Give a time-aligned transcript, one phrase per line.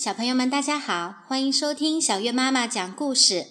[0.00, 3.46] 小朋友们，大家好，欢迎收听小月妈妈讲故事。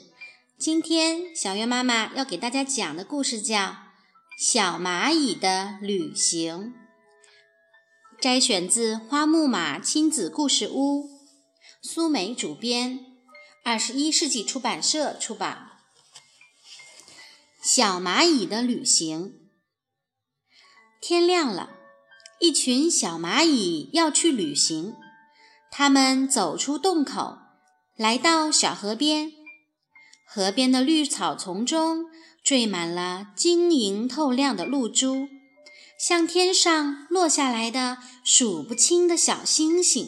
[0.58, 3.60] 今天小月妈妈要给大家讲的故事叫
[4.36, 6.74] 《小蚂蚁的旅行》，
[8.20, 11.08] 摘选自花木马亲子故事屋，
[11.84, 13.06] 苏梅主编，
[13.64, 15.74] 二十一世纪出版社出版。
[17.62, 19.36] 小蚂蚁的旅行。
[21.00, 21.70] 天亮了，
[22.40, 24.96] 一群小蚂蚁要去旅行。
[25.72, 27.38] 他们走出洞口，
[27.96, 29.32] 来到小河边。
[30.26, 32.06] 河边的绿草丛中
[32.44, 35.28] 缀满了晶莹透亮的露珠，
[36.00, 40.08] 像天上落下来的数不清的小星星。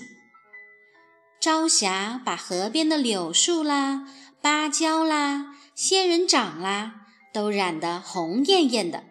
[1.40, 4.08] 朝霞把河边的柳树啦、
[4.42, 9.06] 芭蕉啦、仙人掌啦都染得红艳艳的，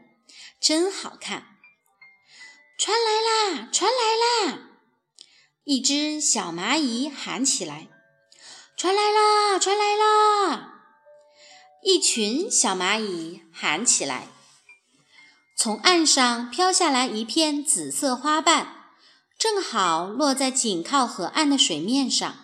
[0.60, 1.46] 真好看。
[2.78, 4.69] 船来啦，船来啦！
[5.64, 7.88] 一只小蚂蚁喊起来
[8.76, 10.82] ：“船来啦，船来啦！”
[11.84, 14.28] 一群小蚂蚁喊起来。
[15.56, 18.94] 从岸上飘下来一片紫色花瓣，
[19.38, 22.34] 正好落在紧靠河岸的水面上。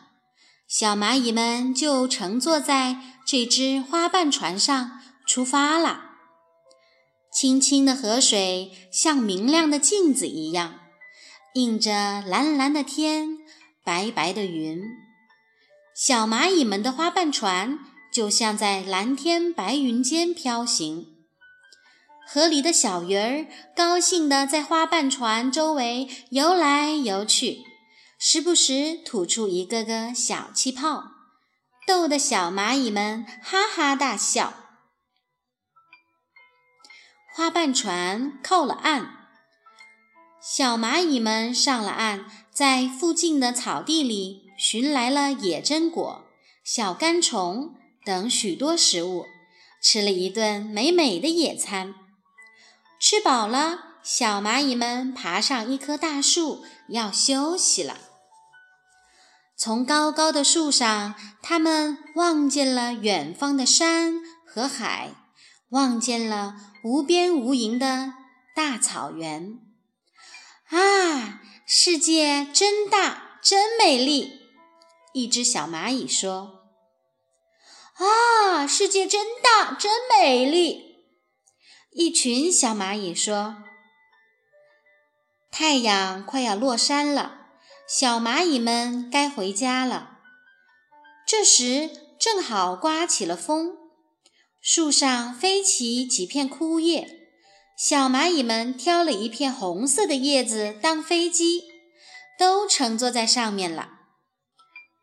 [0.69, 6.11] 小蚂蚁们就乘坐在这只花瓣船上出发了。
[7.33, 10.81] 清清的河水像明亮的镜子一样。
[11.57, 13.39] 映着蓝蓝的天，
[13.83, 14.83] 白白的云，
[15.95, 17.79] 小蚂蚁们的花瓣船
[18.13, 21.07] 就像在蓝天白云间飘行。
[22.29, 27.65] 河里的小鱼儿高兴地在花瓣船周围游来游去，
[28.19, 31.05] 时不时吐出一个个小气泡，
[31.87, 34.53] 逗得小蚂蚁们哈哈大笑。
[37.35, 39.26] 花瓣船靠了岸。
[40.49, 46.25] 小蚂蚁们上了岸，在附近的草地里寻来了野榛果、
[46.63, 49.27] 小干虫等许多食物，
[49.83, 51.97] 吃了一顿美美的野餐。
[53.01, 57.99] 吃饱了，小蚂蚁们爬上一棵大树，要休息了。
[59.57, 65.11] 从高高的树上，它们望见了远方的山和海，
[65.71, 66.55] 望见了
[66.85, 68.13] 无边无垠的
[68.55, 69.66] 大草原。
[70.69, 74.41] 啊，世界真大，真美丽！
[75.13, 76.65] 一只小蚂蚁说
[77.95, 80.97] ：“啊，世界真大，真美丽！”
[81.95, 83.63] 一群小蚂蚁说
[85.53, 87.47] ：“太阳快要落山了，
[87.89, 90.19] 小蚂蚁们该回家了。”
[91.27, 93.77] 这时正好刮起了风，
[94.61, 97.16] 树上飞起几片枯叶。
[97.77, 101.65] 小蚂蚁们挑了一片红色的叶子当飞机，
[102.39, 103.91] 都乘坐在上面了。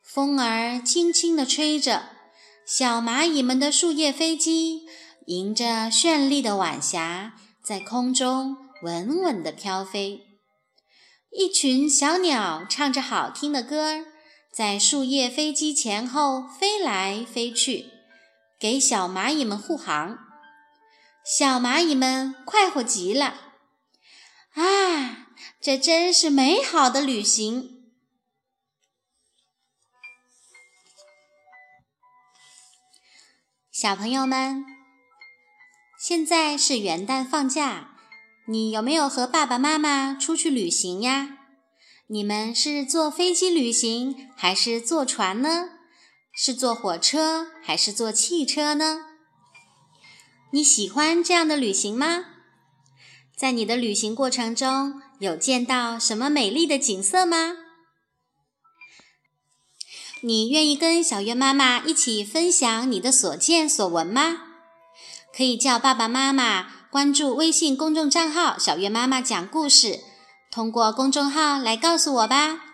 [0.02, 2.10] 风儿轻轻地吹着，
[2.66, 4.88] 小蚂蚁们的树叶飞机
[5.28, 10.22] 迎着绚丽的晚霞，在空中稳稳地飘飞。
[11.30, 14.06] 一群小鸟唱着好听的歌儿，
[14.52, 17.86] 在树叶飞机前后飞来飞去，
[18.60, 20.18] 给小蚂蚁们护航。
[21.26, 23.54] 小蚂蚁们快活极了，
[24.56, 25.28] 啊，
[25.62, 27.92] 这真是美好的旅行！
[33.72, 34.66] 小朋友们，
[35.98, 37.96] 现在是元旦放假，
[38.48, 41.38] 你有没有和爸爸妈妈出去旅行呀？
[42.08, 45.70] 你们是坐飞机旅行还是坐船呢？
[46.34, 49.13] 是坐火车还是坐汽车呢？
[50.54, 52.26] 你喜欢这样的旅行吗？
[53.36, 57.54] 在你的旅行过程中，有见到什么美丽的景色吗？
[60.22, 64.42] 你愿意跟小月妈妈一起分享你的所见所闻吗？
[65.36, 70.02] 可以叫爸爸妈妈关注微信公众账号“小月妈妈讲故事”，
[70.54, 72.73] 通过公众号来告诉我吧。